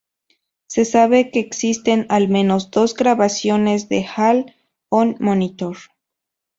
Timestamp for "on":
4.89-5.15